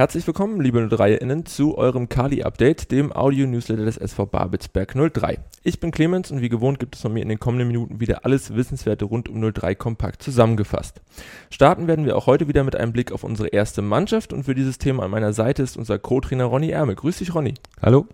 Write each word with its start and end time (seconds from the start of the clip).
Herzlich 0.00 0.26
willkommen, 0.26 0.62
liebe 0.62 0.78
03-Innen, 0.78 1.44
zu 1.44 1.76
eurem 1.76 2.08
Kali-Update, 2.08 2.90
dem 2.90 3.14
Audio-Newsletter 3.14 3.84
des 3.84 3.98
SV 3.98 4.24
Babelsberg 4.24 4.94
03. 4.94 5.40
Ich 5.62 5.78
bin 5.78 5.90
Clemens 5.90 6.30
und 6.30 6.40
wie 6.40 6.48
gewohnt 6.48 6.78
gibt 6.78 6.94
es 6.94 7.02
von 7.02 7.12
mir 7.12 7.22
in 7.22 7.28
den 7.28 7.38
kommenden 7.38 7.68
Minuten 7.68 8.00
wieder 8.00 8.24
alles 8.24 8.54
Wissenswerte 8.54 9.04
rund 9.04 9.28
um 9.28 9.52
03 9.52 9.74
kompakt 9.74 10.22
zusammengefasst. 10.22 11.02
Starten 11.50 11.86
werden 11.86 12.06
wir 12.06 12.16
auch 12.16 12.26
heute 12.26 12.48
wieder 12.48 12.64
mit 12.64 12.76
einem 12.76 12.94
Blick 12.94 13.12
auf 13.12 13.24
unsere 13.24 13.48
erste 13.48 13.82
Mannschaft 13.82 14.32
und 14.32 14.44
für 14.44 14.54
dieses 14.54 14.78
Thema 14.78 15.02
an 15.02 15.10
meiner 15.10 15.34
Seite 15.34 15.62
ist 15.62 15.76
unser 15.76 15.98
Co-Trainer 15.98 16.46
Ronny 16.46 16.70
Erme. 16.70 16.94
Grüß 16.94 17.18
dich, 17.18 17.34
Ronny. 17.34 17.52
Hallo. 17.82 18.06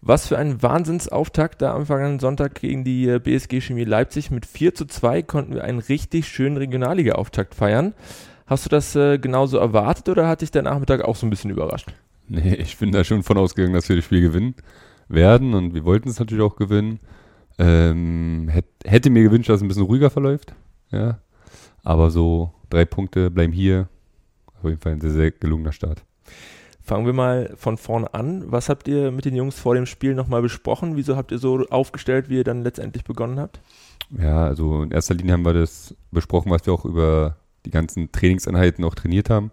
Was 0.00 0.26
für 0.26 0.38
ein 0.38 0.62
Wahnsinnsauftakt 0.62 1.60
da 1.60 1.74
am 1.74 1.84
vergangenen 1.84 2.18
Sonntag 2.18 2.54
gegen 2.54 2.84
die 2.84 3.06
äh, 3.06 3.18
BSG 3.18 3.60
Chemie 3.60 3.84
Leipzig. 3.84 4.30
Mit 4.30 4.46
4 4.46 4.74
zu 4.74 4.86
2 4.86 5.22
konnten 5.22 5.54
wir 5.54 5.64
einen 5.64 5.80
richtig 5.80 6.28
schönen 6.28 6.56
Regionalliga-Auftakt 6.56 7.54
feiern. 7.54 7.92
Hast 8.48 8.64
du 8.64 8.70
das 8.70 8.96
äh, 8.96 9.18
genauso 9.18 9.58
erwartet 9.58 10.08
oder 10.08 10.26
hat 10.26 10.40
dich 10.40 10.50
der 10.50 10.62
Nachmittag 10.62 11.02
auch 11.02 11.16
so 11.16 11.26
ein 11.26 11.30
bisschen 11.30 11.50
überrascht? 11.50 11.92
Nee, 12.28 12.54
ich 12.54 12.78
bin 12.78 12.92
da 12.92 13.04
schon 13.04 13.22
von 13.22 13.36
ausgegangen, 13.36 13.74
dass 13.74 13.88
wir 13.90 13.96
das 13.96 14.06
Spiel 14.06 14.22
gewinnen 14.22 14.54
werden 15.08 15.52
und 15.52 15.74
wir 15.74 15.84
wollten 15.84 16.08
es 16.08 16.18
natürlich 16.18 16.42
auch 16.42 16.56
gewinnen. 16.56 16.98
Ähm, 17.58 18.48
hätt, 18.50 18.66
hätte 18.84 19.10
mir 19.10 19.22
gewünscht, 19.22 19.50
dass 19.50 19.56
es 19.56 19.62
ein 19.62 19.68
bisschen 19.68 19.84
ruhiger 19.84 20.08
verläuft. 20.08 20.54
Ja. 20.90 21.18
Aber 21.84 22.10
so 22.10 22.52
drei 22.70 22.86
Punkte 22.86 23.30
bleiben 23.30 23.52
hier. 23.52 23.88
Auf 24.58 24.64
jeden 24.64 24.80
Fall 24.80 24.92
ein 24.92 25.00
sehr, 25.00 25.10
sehr 25.10 25.30
gelungener 25.30 25.72
Start. 25.72 26.02
Fangen 26.82 27.04
wir 27.04 27.12
mal 27.12 27.52
von 27.56 27.76
vorne 27.76 28.14
an. 28.14 28.50
Was 28.50 28.70
habt 28.70 28.88
ihr 28.88 29.10
mit 29.10 29.26
den 29.26 29.36
Jungs 29.36 29.58
vor 29.58 29.74
dem 29.74 29.84
Spiel 29.84 30.14
nochmal 30.14 30.40
besprochen? 30.40 30.96
Wieso 30.96 31.16
habt 31.16 31.32
ihr 31.32 31.38
so 31.38 31.66
aufgestellt, 31.68 32.30
wie 32.30 32.36
ihr 32.36 32.44
dann 32.44 32.62
letztendlich 32.62 33.04
begonnen 33.04 33.38
habt? 33.38 33.60
Ja, 34.18 34.46
also 34.46 34.82
in 34.82 34.90
erster 34.90 35.14
Linie 35.14 35.34
haben 35.34 35.44
wir 35.44 35.52
das 35.52 35.94
besprochen, 36.10 36.50
was 36.50 36.64
wir 36.64 36.72
auch 36.72 36.86
über 36.86 37.36
die 37.68 37.72
ganzen 37.72 38.10
Trainingseinheiten 38.10 38.82
auch 38.84 38.94
trainiert 38.94 39.28
haben, 39.28 39.50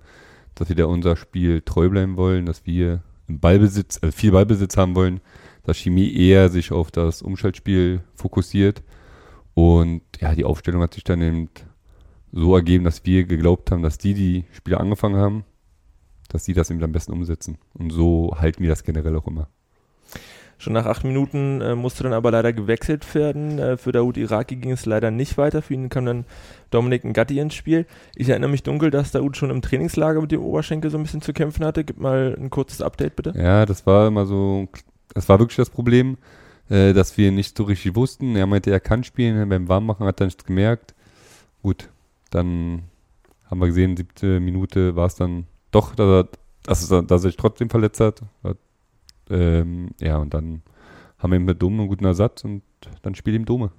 dass 0.56 0.70
wir 0.70 0.76
da 0.78 0.86
unser 0.86 1.18
Spiel 1.18 1.62
treu 1.62 1.90
bleiben 1.90 2.16
wollen, 2.16 2.46
dass 2.46 2.66
wir 2.66 3.04
im 3.28 3.42
Ballbesitz, 3.42 4.00
also 4.02 4.16
viel 4.16 4.32
Ballbesitz 4.32 4.78
haben 4.78 4.96
wollen, 4.96 5.20
dass 5.64 5.78
Chemie 5.78 6.14
eher 6.16 6.48
sich 6.50 6.72
auf 6.72 6.92
das 6.92 7.22
Umschaltspiel 7.22 8.02
fokussiert. 8.16 8.84
Und 9.54 10.02
ja, 10.22 10.34
die 10.34 10.46
Aufstellung 10.46 10.82
hat 10.82 10.94
sich 10.94 11.04
dann 11.04 11.22
eben 11.22 11.50
so 12.32 12.56
ergeben, 12.56 12.86
dass 12.86 13.06
wir 13.06 13.26
geglaubt 13.26 13.72
haben, 13.72 13.84
dass 13.84 13.98
die, 13.98 14.14
die 14.14 14.46
Spieler 14.54 14.80
angefangen 14.80 15.18
haben, 15.18 15.44
dass 16.30 16.46
die 16.46 16.54
das 16.54 16.70
eben 16.70 16.84
am 16.84 16.92
besten 16.94 17.12
umsetzen. 17.12 17.58
Und 17.74 17.92
so 17.92 18.36
halten 18.38 18.62
wir 18.62 18.70
das 18.70 18.84
generell 18.84 19.16
auch 19.18 19.28
immer. 19.28 19.50
Schon 20.58 20.74
nach 20.74 20.86
acht 20.86 21.04
Minuten 21.04 21.60
äh, 21.62 21.76
musste 21.76 22.04
dann 22.04 22.14
aber 22.14 22.32
leider 22.32 22.54
gewechselt 22.54 23.14
werden. 23.14 23.60
Äh, 23.60 23.78
für 23.78 23.92
Daoud 23.92 24.18
Iraki 24.18 24.56
ging 24.56 24.72
es 24.72 24.86
leider 24.86 25.12
nicht 25.12 25.38
weiter. 25.38 25.62
Für 25.62 25.74
ihn 25.74 25.90
kam 25.90 26.06
dann 26.06 26.26
Dominik 26.72 27.04
Ngatti 27.04 27.40
ins 27.40 27.56
Spiel. 27.56 27.86
Ich 28.16 28.30
erinnere 28.30 28.50
mich 28.50 28.64
dunkel, 28.64 28.90
dass 28.90 29.12
Daoud 29.12 29.36
schon 29.36 29.50
im 29.50 29.62
Trainingslager 29.62 30.22
mit 30.22 30.32
dem 30.32 30.42
Oberschenkel 30.42 30.90
so 30.92 30.98
ein 30.98 31.04
bisschen 31.04 31.22
zu 31.22 31.34
kämpfen 31.34 31.66
hatte. 31.66 31.84
Gib 31.84 32.00
mal 32.00 32.36
ein 32.40 32.50
kurzes 32.50 32.82
Update 32.82 33.16
bitte. 33.16 33.34
Ja, 33.36 33.66
das 33.66 33.86
war 33.86 34.08
immer 34.08 34.26
so, 34.26 34.68
das 35.14 35.28
war 35.28 35.40
wirklich 35.40 35.58
das 35.58 35.70
Problem, 35.70 36.18
äh, 36.70 36.94
dass 36.94 37.18
wir 37.18 37.32
nicht 37.32 37.58
so 37.58 37.66
richtig 37.66 37.96
wussten. 37.96 38.36
Er 38.38 38.48
meinte, 38.48 38.72
er 38.72 38.80
kann 38.80 39.04
spielen. 39.04 39.50
Beim 39.50 39.68
Warmmachen 39.68 40.06
hat 40.06 40.22
er 40.22 40.28
nichts 40.28 40.46
gemerkt. 40.46 40.96
Gut, 41.62 41.90
dann 42.32 42.84
haben 43.50 43.60
wir 43.60 43.68
gesehen, 43.68 43.98
siebte 43.98 44.40
Minute 44.40 44.96
war 44.96 45.08
es 45.08 45.16
dann 45.16 45.48
doch, 45.72 45.96
dass 45.96 46.08
er, 46.08 46.28
dass 46.64 46.92
er, 46.92 47.04
dass 47.04 47.24
er 47.24 47.30
sich 47.30 47.38
trotzdem 47.38 47.70
verletzt 47.70 48.00
hat. 48.00 48.22
Ähm, 49.30 49.90
ja, 50.00 50.18
und 50.18 50.34
dann 50.34 50.62
haben 51.18 51.32
wir 51.32 51.40
mit 51.40 51.62
Dome 51.62 51.80
einen 51.80 51.88
guten 51.88 52.06
Ersatz 52.06 52.44
und 52.44 52.62
dann 53.02 53.16
spielt 53.16 53.36
ihm 53.36 53.46
Dome. 53.46 53.72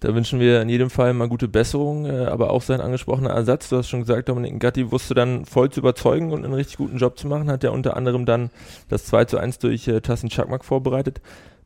Da 0.00 0.14
wünschen 0.14 0.38
wir 0.38 0.62
in 0.62 0.68
jedem 0.68 0.90
Fall 0.90 1.12
mal 1.12 1.28
gute 1.28 1.48
Besserung, 1.48 2.06
äh, 2.06 2.26
aber 2.26 2.50
auch 2.50 2.62
sein 2.62 2.80
angesprochener 2.80 3.30
Ersatz. 3.30 3.68
Du 3.68 3.76
hast 3.76 3.88
schon 3.88 4.00
gesagt, 4.00 4.28
Dominik 4.28 4.60
Gatti 4.60 4.92
wusste 4.92 5.14
dann 5.14 5.44
voll 5.44 5.70
zu 5.70 5.80
überzeugen 5.80 6.32
und 6.32 6.44
einen 6.44 6.54
richtig 6.54 6.76
guten 6.76 6.98
Job 6.98 7.18
zu 7.18 7.26
machen. 7.26 7.50
Hat 7.50 7.64
ja 7.64 7.70
unter 7.70 7.96
anderem 7.96 8.24
dann 8.24 8.50
das 8.88 9.06
2 9.06 9.24
zu 9.24 9.38
1 9.38 9.58
durch 9.58 9.88
äh, 9.88 10.00
Tassin 10.00 10.30
Chakmak 10.30 10.64
vorbereitet. 10.64 11.20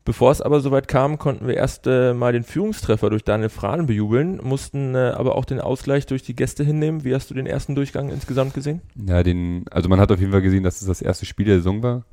Bevor 0.05 0.31
es 0.31 0.41
aber 0.41 0.59
soweit 0.59 0.87
kam, 0.87 1.17
konnten 1.17 1.47
wir 1.47 1.55
erst 1.55 1.87
äh, 1.87 2.13
mal 2.13 2.33
den 2.33 2.43
Führungstreffer 2.43 3.09
durch 3.09 3.23
Daniel 3.23 3.49
Frahlen 3.49 3.85
bejubeln, 3.85 4.39
mussten 4.43 4.95
äh, 4.95 5.13
aber 5.15 5.35
auch 5.35 5.45
den 5.45 5.61
Ausgleich 5.61 6.07
durch 6.07 6.23
die 6.23 6.35
Gäste 6.35 6.63
hinnehmen. 6.63 7.05
Wie 7.05 7.13
hast 7.13 7.29
du 7.29 7.35
den 7.35 7.45
ersten 7.45 7.75
Durchgang 7.75 8.09
insgesamt 8.09 8.53
gesehen? 8.53 8.81
Ja, 8.95 9.23
den, 9.23 9.63
also 9.69 9.87
man 9.89 9.99
hat 9.99 10.11
auf 10.11 10.19
jeden 10.19 10.31
Fall 10.31 10.41
gesehen, 10.41 10.63
dass 10.63 10.81
es 10.81 10.87
das 10.87 11.01
erste 11.01 11.25
Spiel 11.25 11.45
der 11.45 11.57
Saison 11.57 11.83
war 11.83 12.03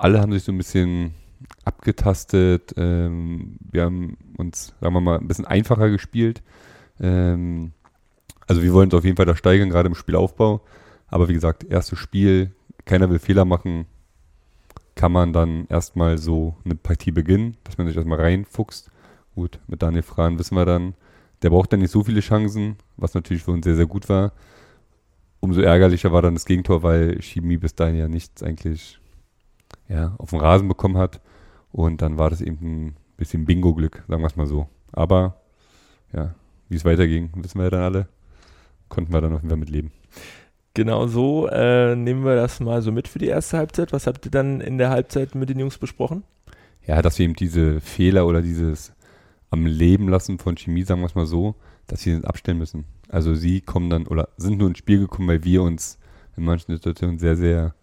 alle 0.00 0.20
haben 0.20 0.32
sich 0.32 0.44
so 0.44 0.52
ein 0.52 0.58
bisschen 0.58 1.14
abgetastet. 1.64 2.74
Ähm, 2.76 3.56
wir 3.70 3.84
haben 3.84 4.16
uns, 4.38 4.74
sagen 4.80 4.94
wir 4.94 5.00
mal, 5.00 5.18
ein 5.18 5.28
bisschen 5.28 5.44
einfacher 5.44 5.90
gespielt. 5.90 6.42
Ähm, 7.00 7.72
also 8.46 8.62
wir 8.62 8.72
wollen 8.72 8.86
uns 8.86 8.94
auf 8.94 9.04
jeden 9.04 9.16
Fall 9.16 9.26
da 9.26 9.36
steigern, 9.36 9.68
gerade 9.68 9.88
im 9.88 9.94
Spielaufbau. 9.94 10.62
Aber 11.08 11.28
wie 11.28 11.34
gesagt, 11.34 11.64
erstes 11.64 11.98
Spiel, 11.98 12.52
keiner 12.86 13.10
will 13.10 13.18
Fehler 13.18 13.44
machen, 13.44 13.86
kann 14.94 15.12
man 15.12 15.32
dann 15.32 15.66
erstmal 15.68 16.18
so 16.18 16.56
eine 16.64 16.76
Partie 16.76 17.10
beginnen, 17.10 17.56
dass 17.64 17.76
man 17.76 17.86
sich 17.86 17.96
erstmal 17.96 18.20
reinfuchst. 18.20 18.90
Gut, 19.34 19.60
mit 19.66 19.82
Daniel 19.82 20.02
Frahn 20.02 20.38
wissen 20.38 20.56
wir 20.56 20.64
dann, 20.64 20.94
der 21.42 21.50
braucht 21.50 21.72
dann 21.72 21.80
nicht 21.80 21.90
so 21.90 22.04
viele 22.04 22.20
Chancen, 22.20 22.76
was 22.96 23.14
natürlich 23.14 23.42
für 23.42 23.52
uns 23.52 23.64
sehr, 23.64 23.76
sehr 23.76 23.86
gut 23.86 24.08
war. 24.08 24.32
Umso 25.40 25.60
ärgerlicher 25.60 26.12
war 26.12 26.22
dann 26.22 26.34
das 26.34 26.44
Gegentor, 26.44 26.82
weil 26.82 27.20
Chemie 27.22 27.56
bis 27.56 27.74
dahin 27.74 27.96
ja 27.96 28.08
nichts 28.08 28.42
eigentlich 28.42 28.99
ja, 29.90 30.14
auf 30.18 30.30
dem 30.30 30.38
Rasen 30.38 30.68
bekommen 30.68 30.96
hat. 30.96 31.20
Und 31.72 32.00
dann 32.00 32.16
war 32.16 32.30
das 32.30 32.40
eben 32.40 32.86
ein 32.86 32.96
bisschen 33.16 33.44
Bingo-Glück, 33.44 34.04
sagen 34.08 34.22
wir 34.22 34.26
es 34.26 34.36
mal 34.36 34.46
so. 34.46 34.68
Aber 34.92 35.40
ja, 36.12 36.34
wie 36.68 36.76
es 36.76 36.84
weiterging, 36.84 37.30
wissen 37.34 37.58
wir 37.58 37.64
ja 37.64 37.70
dann 37.70 37.82
alle. 37.82 38.08
Konnten 38.88 39.12
wir 39.12 39.20
dann 39.20 39.34
auf 39.34 39.40
jeden 39.40 39.50
Fall 39.50 39.58
mit 39.58 39.70
leben. 39.70 39.92
Genau 40.74 41.06
so 41.08 41.48
äh, 41.48 41.96
nehmen 41.96 42.24
wir 42.24 42.36
das 42.36 42.60
mal 42.60 42.80
so 42.80 42.92
mit 42.92 43.08
für 43.08 43.18
die 43.18 43.26
erste 43.26 43.58
Halbzeit. 43.58 43.92
Was 43.92 44.06
habt 44.06 44.24
ihr 44.24 44.30
dann 44.30 44.60
in 44.60 44.78
der 44.78 44.90
Halbzeit 44.90 45.34
mit 45.34 45.48
den 45.48 45.58
Jungs 45.58 45.78
besprochen? 45.78 46.22
Ja, 46.86 47.02
dass 47.02 47.18
wir 47.18 47.24
eben 47.24 47.34
diese 47.34 47.80
Fehler 47.80 48.26
oder 48.26 48.40
dieses 48.40 48.92
am 49.50 49.66
Leben 49.66 50.08
lassen 50.08 50.38
von 50.38 50.56
Chemie, 50.56 50.84
sagen 50.84 51.00
wir 51.00 51.06
es 51.06 51.16
mal 51.16 51.26
so, 51.26 51.56
dass 51.88 52.02
sie 52.02 52.24
abstellen 52.24 52.58
müssen. 52.58 52.84
Also 53.08 53.34
sie 53.34 53.60
kommen 53.60 53.90
dann 53.90 54.06
oder 54.06 54.28
sind 54.36 54.58
nur 54.58 54.68
ins 54.68 54.78
Spiel 54.78 55.00
gekommen, 55.00 55.28
weil 55.28 55.42
wir 55.42 55.62
uns 55.62 55.98
in 56.36 56.44
manchen 56.44 56.72
Situationen 56.72 57.18
sehr, 57.18 57.36
sehr 57.36 57.74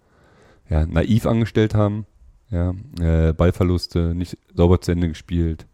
ja, 0.69 0.85
naiv 0.85 1.25
angestellt 1.25 1.75
haben. 1.75 2.05
Ja, 2.49 2.73
äh, 3.01 3.33
Ballverluste 3.33 4.15
nicht 4.15 4.37
sauber 4.53 4.79
zu 4.79 4.91
Ende 4.91 5.09
gespielt. 5.09 5.67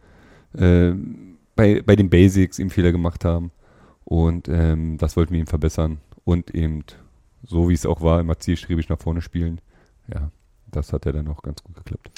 Äh, 0.58 0.94
bei, 1.56 1.82
bei 1.82 1.96
den 1.96 2.10
Basics 2.10 2.60
eben 2.60 2.70
Fehler 2.70 2.92
gemacht 2.92 3.26
haben. 3.26 3.52
Und 4.04 4.48
ähm, 4.50 4.98
das 4.98 5.16
wollten 5.16 5.34
wir 5.34 5.40
ihm 5.40 5.48
verbessern. 5.48 6.00
Und 6.24 6.54
eben, 6.56 6.84
so 7.44 7.70
wie 7.70 7.74
es 7.74 7.86
auch 7.86 8.02
war, 8.02 8.20
immer 8.20 8.40
zielstrebig 8.40 8.90
nach 8.90 9.00
vorne 9.00 9.22
spielen. 9.22 9.62
Ja, 10.12 10.32
das 10.72 10.94
hat 10.94 11.06
ja 11.06 11.12
dann 11.12 11.28
auch 11.28 11.42
ganz 11.42 11.64
gut 11.64 11.76
geklappt. 11.76 12.10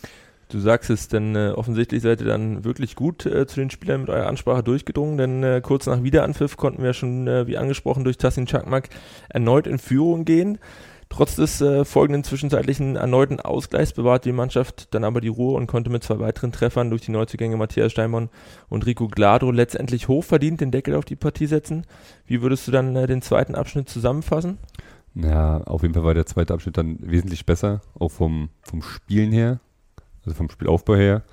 Du 0.50 0.60
sagst 0.60 0.90
es, 0.92 1.08
denn 1.08 1.36
äh, 1.36 1.54
offensichtlich 1.56 2.04
seid 2.04 2.22
ihr 2.22 2.28
dann 2.28 2.64
wirklich 2.64 2.96
gut 2.96 3.26
äh, 3.26 3.48
zu 3.48 3.60
den 3.60 3.72
Spielern 3.72 4.02
mit 4.02 4.10
eurer 4.10 4.28
Ansprache 4.28 4.62
durchgedrungen, 4.62 5.18
denn 5.18 5.44
äh, 5.44 5.62
kurz 5.64 5.88
nach 5.88 6.04
Wiederanpfiff 6.04 6.56
konnten 6.56 6.84
wir 6.84 6.94
schon, 6.94 7.28
äh, 7.28 7.48
wie 7.48 7.58
angesprochen, 7.58 8.04
durch 8.04 8.18
Tassin 8.18 8.46
Chakmak 8.46 8.90
erneut 9.28 9.66
in 9.66 9.80
Führung 9.80 10.24
gehen. 10.24 10.60
Trotz 11.10 11.36
des 11.36 11.62
äh, 11.62 11.86
folgenden 11.86 12.24
zwischenzeitlichen 12.24 12.96
erneuten 12.96 13.40
Ausgleichs 13.40 13.94
bewahrte 13.94 14.30
die 14.30 14.36
Mannschaft 14.36 14.94
dann 14.94 15.04
aber 15.04 15.22
die 15.22 15.28
Ruhe 15.28 15.56
und 15.56 15.68
konnte 15.68 15.90
mit 15.90 16.04
zwei 16.04 16.20
weiteren 16.20 16.52
Treffern 16.52 16.90
durch 16.90 17.04
die 17.04 17.12
Neuzugänge 17.12 17.58
Matthias 17.58 17.92
Steinmann 17.92 18.30
und 18.70 18.86
Rico 18.86 19.08
Glado 19.08 19.52
letztendlich 19.52 20.08
hochverdient 20.08 20.62
den 20.62 20.72
Deckel 20.72 20.96
auf 20.96 21.06
die 21.06 21.16
Partie 21.16 21.46
setzen. 21.46 21.86
Wie 22.26 22.42
würdest 22.42 22.68
du 22.68 22.72
dann 22.72 22.96
äh, 22.96 23.08
den 23.08 23.22
zweiten 23.22 23.56
Abschnitt 23.56 23.88
zusammenfassen? 23.88 24.58
Ja, 25.16 25.62
auf 25.62 25.84
jeden 25.84 25.94
Fall 25.94 26.04
war 26.04 26.14
der 26.14 26.26
zweite 26.26 26.54
Abschnitt 26.54 26.78
dann 26.78 26.98
wesentlich 27.00 27.46
besser, 27.46 27.82
auch 27.98 28.10
vom, 28.10 28.50
vom 28.64 28.82
Spielen 28.82 29.32
her, 29.32 29.62
also 30.26 30.36
vom 30.36 30.50
Spielaufbau 30.50 30.96
her. 30.96 31.24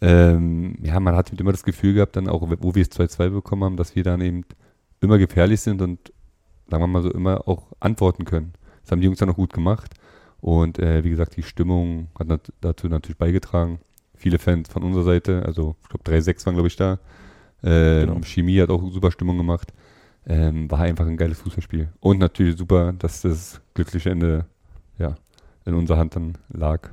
Ähm, 0.00 0.76
ja, 0.82 1.00
man 1.00 1.16
hat 1.16 1.32
immer 1.32 1.52
das 1.52 1.64
Gefühl 1.64 1.94
gehabt, 1.94 2.14
dann 2.14 2.28
auch, 2.28 2.42
wo 2.60 2.74
wir 2.74 2.82
es 2.82 2.92
2-2 2.92 3.30
bekommen 3.30 3.64
haben, 3.64 3.76
dass 3.76 3.96
wir 3.96 4.04
dann 4.04 4.20
eben 4.20 4.44
immer 5.00 5.18
gefährlich 5.18 5.60
sind 5.60 5.82
und, 5.82 6.12
sagen 6.70 6.82
wir 6.82 6.86
mal 6.86 7.02
so, 7.02 7.10
immer 7.10 7.48
auch 7.48 7.72
antworten 7.80 8.24
können. 8.24 8.52
Das 8.86 8.92
haben 8.92 9.00
die 9.00 9.06
Jungs 9.06 9.18
dann 9.18 9.30
auch 9.30 9.34
gut 9.34 9.52
gemacht. 9.52 9.94
Und 10.40 10.78
äh, 10.78 11.02
wie 11.02 11.10
gesagt, 11.10 11.36
die 11.36 11.42
Stimmung 11.42 12.06
hat 12.16 12.28
nat 12.28 12.52
dazu 12.60 12.86
natürlich 12.86 13.16
beigetragen. 13.18 13.80
Viele 14.14 14.38
Fans 14.38 14.68
von 14.68 14.84
unserer 14.84 15.02
Seite, 15.02 15.42
also 15.44 15.74
ich 15.82 15.88
glaube 15.88 16.04
3-6 16.08 16.46
waren 16.46 16.54
glaube 16.54 16.68
ich 16.68 16.76
da. 16.76 17.00
Ähm, 17.64 18.06
genau. 18.06 18.20
Chemie 18.22 18.60
hat 18.60 18.70
auch 18.70 18.80
super 18.92 19.10
Stimmung 19.10 19.38
gemacht. 19.38 19.72
Ähm, 20.24 20.70
war 20.70 20.80
einfach 20.80 21.04
ein 21.04 21.16
geiles 21.16 21.40
Fußballspiel. 21.40 21.88
Und 21.98 22.20
natürlich 22.20 22.56
super, 22.56 22.92
dass 22.92 23.22
das 23.22 23.60
glückliche 23.74 24.10
Ende 24.10 24.46
ja, 24.98 25.16
in 25.64 25.74
unserer 25.74 25.98
Hand 25.98 26.14
dann 26.14 26.38
lag. 26.48 26.90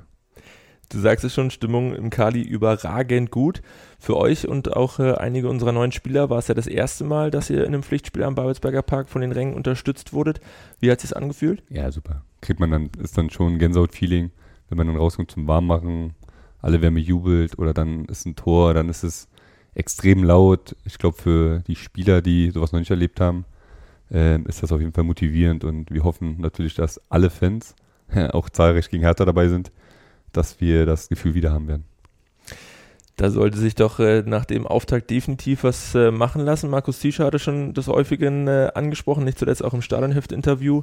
Du 0.89 0.99
sagst 0.99 1.25
es 1.25 1.33
schon, 1.33 1.49
Stimmung 1.49 1.95
im 1.95 2.09
Kali 2.09 2.41
überragend 2.41 3.31
gut. 3.31 3.61
Für 3.99 4.17
euch 4.17 4.47
und 4.47 4.75
auch 4.75 4.99
äh, 4.99 5.13
einige 5.13 5.49
unserer 5.49 5.71
neuen 5.71 5.91
Spieler 5.91 6.29
war 6.29 6.37
es 6.39 6.47
ja 6.47 6.53
das 6.53 6.67
erste 6.67 7.03
Mal, 7.03 7.31
dass 7.31 7.49
ihr 7.49 7.61
in 7.61 7.73
einem 7.73 7.83
Pflichtspiel 7.83 8.23
am 8.23 8.35
Babelsberger 8.35 8.81
Park 8.81 9.09
von 9.09 9.21
den 9.21 9.31
Rängen 9.31 9.55
unterstützt 9.55 10.13
wurdet. 10.13 10.39
Wie 10.79 10.91
hat 10.91 10.97
es 11.03 11.09
sich 11.09 11.17
angefühlt? 11.17 11.63
Ja, 11.69 11.91
super. 11.91 12.23
Kriegt 12.41 12.59
man 12.59 12.69
dann, 12.71 12.89
ist 13.01 13.17
dann 13.17 13.29
schon 13.29 13.53
ein 13.53 13.59
Gänsehaut-Feeling, 13.59 14.31
wenn 14.69 14.77
man 14.77 14.87
dann 14.87 14.97
rauskommt 14.97 15.31
zum 15.31 15.47
Warmmachen, 15.47 16.13
alle 16.61 16.81
Wärme 16.81 16.99
jubelt 16.99 17.57
oder 17.57 17.73
dann 17.73 18.05
ist 18.05 18.25
ein 18.25 18.35
Tor, 18.35 18.73
dann 18.73 18.89
ist 18.89 19.03
es 19.03 19.27
extrem 19.75 20.23
laut. 20.23 20.75
Ich 20.85 20.97
glaube, 20.97 21.21
für 21.21 21.59
die 21.67 21.75
Spieler, 21.75 22.21
die 22.21 22.51
sowas 22.51 22.71
noch 22.71 22.79
nicht 22.79 22.91
erlebt 22.91 23.19
haben, 23.19 23.45
äh, 24.11 24.39
ist 24.43 24.63
das 24.63 24.71
auf 24.71 24.79
jeden 24.79 24.93
Fall 24.93 25.03
motivierend 25.03 25.63
und 25.63 25.91
wir 25.91 26.03
hoffen 26.03 26.39
natürlich, 26.39 26.75
dass 26.75 27.01
alle 27.09 27.29
Fans, 27.29 27.75
auch 28.31 28.49
zahlreich 28.49 28.89
gegen 28.89 29.03
Hertha 29.03 29.25
dabei 29.25 29.47
sind, 29.47 29.71
dass 30.33 30.59
wir 30.59 30.85
das 30.85 31.09
Gefühl 31.09 31.33
wieder 31.33 31.51
haben 31.51 31.67
werden. 31.67 31.85
Da 33.15 33.29
sollte 33.29 33.59
sich 33.59 33.75
doch 33.75 33.99
äh, 33.99 34.23
nach 34.25 34.43
dem 34.45 34.65
Auftakt 34.65 35.11
definitiv 35.11 35.63
was 35.63 35.93
äh, 35.93 36.09
machen 36.09 36.41
lassen. 36.41 36.71
Markus 36.71 36.97
Tischer 36.99 37.25
hatte 37.25 37.37
schon 37.37 37.75
des 37.75 37.87
Häufigen 37.87 38.47
äh, 38.47 38.71
angesprochen, 38.73 39.23
nicht 39.23 39.37
zuletzt 39.37 39.63
auch 39.63 39.75
im 39.75 39.83
Stadionheft-Interview, 39.83 40.81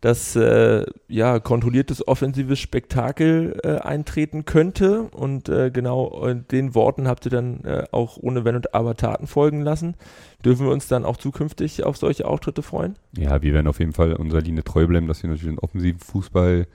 dass 0.00 0.36
äh, 0.36 0.86
ja 1.08 1.40
kontrolliertes 1.40 2.06
offensives 2.06 2.60
Spektakel 2.60 3.58
äh, 3.64 3.78
eintreten 3.78 4.44
könnte. 4.44 5.02
Und 5.10 5.48
äh, 5.48 5.72
genau 5.72 6.32
den 6.32 6.76
Worten 6.76 7.08
habt 7.08 7.26
ihr 7.26 7.30
dann 7.30 7.62
auch 7.90 8.16
ohne 8.16 8.44
Wenn 8.44 8.54
und 8.54 8.74
Aber 8.74 8.96
Taten 8.96 9.26
folgen 9.26 9.62
lassen. 9.62 9.96
Dürfen 10.44 10.66
wir 10.66 10.72
uns 10.72 10.86
dann 10.86 11.04
auch 11.04 11.16
zukünftig 11.16 11.84
auf 11.84 11.96
solche 11.96 12.26
Auftritte 12.26 12.62
freuen? 12.62 12.96
Ja, 13.16 13.42
wir 13.42 13.54
werden 13.54 13.66
auf 13.66 13.80
jeden 13.80 13.92
Fall 13.92 14.14
unserer 14.14 14.40
Linie 14.40 14.62
treu 14.62 14.86
bleiben, 14.86 15.08
dass 15.08 15.22
wir 15.22 15.30
natürlich 15.30 15.54
den 15.54 15.58
offensiven 15.58 16.00
Fußball 16.00 16.66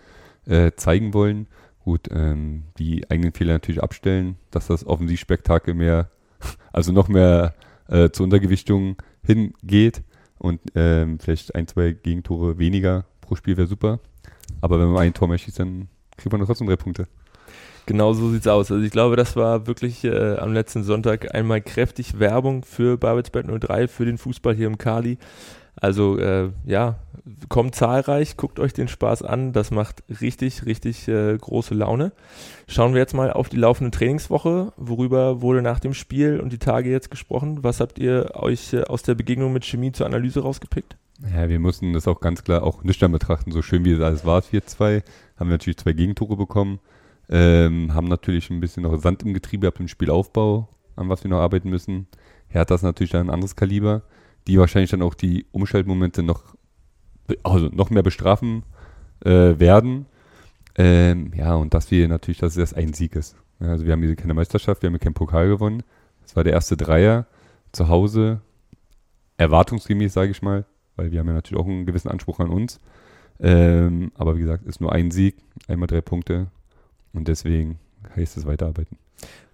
zeigen 0.78 1.14
wollen 1.14 1.48
gut, 1.88 2.10
ähm, 2.12 2.64
die 2.78 3.10
eigenen 3.10 3.32
Fehler 3.32 3.54
natürlich 3.54 3.82
abstellen, 3.82 4.36
dass 4.52 4.68
das 4.68 4.86
Offensivspektakel 4.86 5.74
mehr, 5.74 6.10
also 6.74 6.92
noch 6.92 7.08
mehr 7.08 7.54
äh, 7.88 8.10
zur 8.10 8.26
Untergewichtung 8.26 8.98
hingeht 9.24 10.04
und 10.38 10.60
ähm, 10.76 11.18
vielleicht 11.18 11.56
ein, 11.56 11.66
zwei 11.66 11.92
Gegentore 11.92 12.58
weniger 12.58 13.06
pro 13.22 13.36
Spiel 13.36 13.56
wäre 13.56 13.68
super. 13.68 14.02
Aber 14.60 14.82
wenn 14.82 14.90
man 14.90 15.04
ein 15.04 15.14
Tor 15.14 15.30
mehr 15.30 15.38
schießt, 15.38 15.60
dann 15.60 15.88
kriegt 16.18 16.34
man 16.34 16.46
trotzdem 16.46 16.68
drei 16.68 16.76
Punkte. 16.76 17.08
Genau 17.86 18.12
so 18.12 18.32
sieht 18.32 18.42
es 18.42 18.48
aus. 18.48 18.70
Also 18.70 18.84
ich 18.84 18.92
glaube, 18.92 19.16
das 19.16 19.38
war 19.38 19.66
wirklich 19.66 20.04
äh, 20.04 20.36
am 20.36 20.52
letzten 20.52 20.84
Sonntag 20.84 21.34
einmal 21.34 21.62
kräftig 21.62 22.20
Werbung 22.20 22.66
für 22.66 22.98
Babelsberg 22.98 23.48
03, 23.62 23.88
für 23.88 24.04
den 24.04 24.18
Fußball 24.18 24.54
hier 24.54 24.68
im 24.68 24.78
Kali. 24.78 25.20
Also 25.78 26.18
äh, 26.18 26.50
ja, 26.66 26.96
kommt 27.50 27.76
zahlreich, 27.76 28.38
guckt 28.38 28.60
euch 28.60 28.74
den 28.74 28.88
Spaß 28.88 29.24
an. 29.24 29.54
Das 29.54 29.72
macht 29.72 30.04
richtig, 30.22 30.66
richtig 30.66 31.08
äh, 31.08 31.38
große 31.38 31.74
Laune. 31.74 32.12
Schauen 32.68 32.94
wir 32.94 33.00
jetzt 33.00 33.14
mal 33.14 33.32
auf 33.32 33.50
die 33.50 33.58
laufende 33.58 33.92
Trainingswoche. 33.92 34.74
Worüber 34.78 35.42
wurde 35.42 35.62
nach 35.62 35.80
dem 35.80 35.94
Spiel 35.94 36.40
und 36.40 36.54
die 36.54 36.58
Tage 36.58 36.90
jetzt 36.90 37.12
gesprochen? 37.12 37.64
Was 37.64 37.80
habt 37.80 38.00
ihr 38.00 38.32
euch 38.36 38.74
äh, 38.74 38.84
aus 38.84 39.04
der 39.04 39.16
Begegnung 39.16 39.54
mit 39.54 39.66
Chemie 39.66 39.92
zur 39.92 40.06
Analyse 40.06 40.42
rausgepickt? 40.42 40.98
Ja, 41.34 41.50
wir 41.50 41.60
mussten 41.60 41.94
das 41.94 42.08
auch 42.08 42.20
ganz 42.20 42.44
klar 42.44 42.64
auch 42.64 42.84
nüchtern 42.84 43.12
betrachten. 43.12 43.52
So 43.52 43.62
schön 43.62 43.84
wie 43.86 43.94
es 43.94 44.02
alles 44.02 44.26
war, 44.26 44.42
4-2, 44.42 45.04
haben 45.38 45.50
wir 45.50 45.56
natürlich 45.56 45.78
zwei 45.78 45.94
Gegentore 45.94 46.38
bekommen. 46.38 46.80
Ähm, 47.30 47.94
haben 47.94 48.08
natürlich 48.08 48.50
ein 48.50 48.60
bisschen 48.60 48.84
noch 48.84 48.98
Sand 49.02 49.24
im 49.24 49.34
Getriebe 49.34 49.68
ab 49.68 49.76
dem 49.76 49.88
Spielaufbau, 49.88 50.70
an 50.96 51.10
was 51.10 51.24
wir 51.24 51.30
noch 51.30 51.40
arbeiten 51.40 51.70
müssen. 51.70 52.08
Hertha 52.48 52.76
ist 52.76 52.84
natürlich 52.84 53.16
ein 53.16 53.30
anderes 53.30 53.56
Kaliber 53.56 54.04
die 54.48 54.58
wahrscheinlich 54.58 54.92
dann 54.92 55.02
auch 55.02 55.14
die 55.14 55.46
Umschaltmomente 55.52 56.24
noch, 56.24 56.56
also 57.44 57.68
noch 57.68 57.90
mehr 57.90 58.04
bestrafen 58.04 58.64
äh, 59.24 59.60
werden. 59.60 60.06
Ähm, 60.76 61.32
ja, 61.36 61.56
und 61.56 61.74
dass 61.74 61.92
wir 61.92 62.08
natürlich, 62.08 62.40
dass 62.40 62.56
es 62.58 62.74
ein 62.74 62.94
Sieg 62.94 63.16
ist. 63.16 63.36
Also 63.60 63.86
wir 63.86 63.94
haben 63.94 64.04
hier 64.04 64.16
keine 64.16 64.34
Meisterschaft, 64.34 64.82
wir 64.82 64.88
haben 64.88 64.94
hier 64.94 65.00
keinen 65.00 65.14
Pokal 65.14 65.48
gewonnen. 65.48 65.84
Das 66.24 66.36
war 66.36 66.44
der 66.44 66.54
erste 66.54 66.78
Dreier 66.78 67.26
zu 67.72 67.88
Hause, 67.88 68.42
erwartungsgemäß, 69.38 70.14
sage 70.14 70.32
ich 70.32 70.42
mal, 70.42 70.66
weil 70.96 71.12
wir 71.12 71.20
haben 71.20 71.28
ja 71.28 71.34
natürlich 71.34 71.62
auch 71.62 71.68
einen 71.68 71.86
gewissen 71.86 72.10
Anspruch 72.10 72.40
an 72.40 72.50
uns. 72.50 72.80
Ähm, 73.40 74.12
aber 74.16 74.36
wie 74.36 74.42
gesagt, 74.42 74.66
ist 74.66 74.82
nur 74.82 74.92
ein 74.92 75.12
Sieg, 75.12 75.36
einmal 75.68 75.88
drei 75.88 76.02
Punkte 76.02 76.48
und 77.14 77.28
deswegen 77.28 77.80
heißt 78.16 78.38
es 78.38 78.46
weiterarbeiten. 78.46 78.98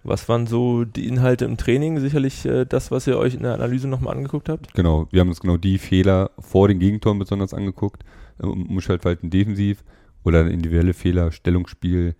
Was 0.02 0.28
waren 0.28 0.46
so 0.46 0.84
die 0.84 1.08
Inhalte 1.08 1.46
im 1.46 1.56
Training? 1.56 1.98
Sicherlich 1.98 2.44
äh, 2.44 2.66
das, 2.66 2.90
was 2.90 3.06
ihr 3.06 3.18
euch 3.18 3.34
in 3.34 3.42
der 3.42 3.54
Analyse 3.54 3.88
nochmal 3.88 4.14
angeguckt 4.14 4.50
habt? 4.50 4.74
Genau, 4.74 5.08
wir 5.10 5.20
haben 5.20 5.28
uns 5.28 5.40
genau 5.40 5.56
die 5.56 5.78
Fehler 5.78 6.30
vor 6.38 6.68
den 6.68 6.78
Gegentoren 6.78 7.18
besonders 7.18 7.54
angeguckt. 7.54 8.04
Äh, 8.38 8.46
Umschaltverhalten 8.46 9.30
defensiv 9.30 9.82
oder 10.22 10.46
individuelle 10.46 10.92
Fehler, 10.92 11.32
Stellungsspiel. 11.32 12.14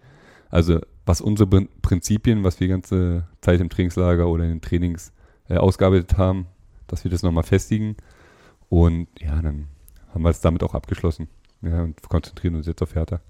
Also 0.48 0.80
was 1.04 1.20
unsere 1.20 1.48
Prinzipien, 1.82 2.44
was 2.44 2.58
wir 2.58 2.66
die 2.66 2.72
ganze 2.72 3.28
Zeit 3.42 3.60
im 3.60 3.68
Trainingslager 3.68 4.28
oder 4.28 4.44
in 4.44 4.50
den 4.50 4.60
Trainings 4.62 5.12
äh, 5.48 5.56
ausgearbeitet 5.56 6.16
haben, 6.16 6.46
dass 6.86 7.04
wir 7.04 7.10
das 7.10 7.22
nochmal 7.22 7.44
festigen. 7.44 7.96
Und 8.70 9.08
ja, 9.20 9.40
dann 9.42 9.68
haben 10.12 10.22
wir 10.22 10.30
es 10.30 10.40
damit 10.40 10.62
auch 10.62 10.74
abgeschlossen. 10.74 11.28
Ja, 11.60 11.82
und 11.82 12.00
konzentrieren 12.08 12.56
uns 12.56 12.66
jetzt 12.66 12.82
auf 12.82 12.94
Hertha. 12.94 13.20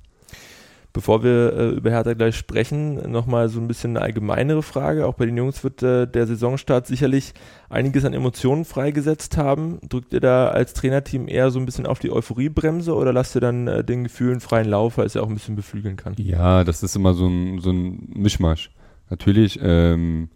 Bevor 0.94 1.24
wir 1.24 1.52
äh, 1.54 1.68
über 1.70 1.90
Hertha 1.90 2.14
gleich 2.14 2.36
sprechen, 2.36 3.10
nochmal 3.10 3.48
so 3.48 3.60
ein 3.60 3.66
bisschen 3.66 3.96
eine 3.96 4.06
allgemeinere 4.06 4.62
Frage. 4.62 5.08
Auch 5.08 5.14
bei 5.14 5.26
den 5.26 5.36
Jungs 5.36 5.64
wird 5.64 5.82
äh, 5.82 6.06
der 6.06 6.28
Saisonstart 6.28 6.86
sicherlich 6.86 7.34
einiges 7.68 8.04
an 8.04 8.12
Emotionen 8.12 8.64
freigesetzt 8.64 9.36
haben. 9.36 9.80
Drückt 9.88 10.12
ihr 10.12 10.20
da 10.20 10.50
als 10.50 10.72
Trainerteam 10.72 11.26
eher 11.26 11.50
so 11.50 11.58
ein 11.58 11.66
bisschen 11.66 11.86
auf 11.86 11.98
die 11.98 12.12
Euphoriebremse 12.12 12.94
oder 12.94 13.12
lasst 13.12 13.34
ihr 13.34 13.40
dann 13.40 13.66
äh, 13.66 13.82
den 13.82 14.04
Gefühlen 14.04 14.38
freien 14.38 14.68
Lauf, 14.68 14.96
weil 14.96 15.06
es 15.06 15.14
ja 15.14 15.22
auch 15.22 15.28
ein 15.28 15.34
bisschen 15.34 15.56
beflügeln 15.56 15.96
kann? 15.96 16.14
Ja, 16.16 16.62
das 16.62 16.84
ist 16.84 16.94
immer 16.94 17.12
so 17.12 17.26
ein, 17.26 17.58
so 17.58 17.72
ein 17.72 18.12
Mischmasch. 18.14 18.70
Natürlich 19.10 19.58
ähm, 19.60 20.28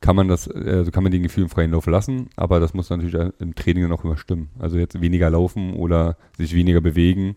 kann 0.00 0.16
man 0.16 0.26
das, 0.26 0.50
also 0.50 0.90
kann 0.90 1.04
man 1.04 1.12
den 1.12 1.22
Gefühlen 1.22 1.48
freien 1.48 1.70
Lauf 1.70 1.86
lassen, 1.86 2.28
aber 2.34 2.58
das 2.58 2.74
muss 2.74 2.90
natürlich 2.90 3.14
im 3.38 3.54
Training 3.54 3.84
dann 3.84 3.92
auch 3.92 4.02
immer 4.02 4.16
stimmen. 4.16 4.50
Also 4.58 4.78
jetzt 4.78 5.00
weniger 5.00 5.30
laufen 5.30 5.74
oder 5.74 6.16
sich 6.36 6.56
weniger 6.56 6.80
bewegen 6.80 7.36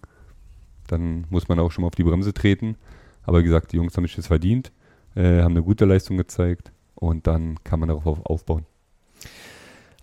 dann 0.87 1.25
muss 1.29 1.47
man 1.47 1.59
auch 1.59 1.71
schon 1.71 1.83
mal 1.83 1.87
auf 1.87 1.95
die 1.95 2.03
Bremse 2.03 2.33
treten. 2.33 2.75
Aber 3.23 3.39
wie 3.39 3.43
gesagt, 3.43 3.71
die 3.71 3.77
Jungs 3.77 3.95
haben 3.95 4.05
sich 4.05 4.15
das 4.15 4.27
verdient, 4.27 4.71
äh, 5.15 5.41
haben 5.41 5.51
eine 5.51 5.63
gute 5.63 5.85
Leistung 5.85 6.17
gezeigt 6.17 6.71
und 6.95 7.27
dann 7.27 7.63
kann 7.63 7.79
man 7.79 7.89
darauf 7.89 8.25
aufbauen. 8.25 8.65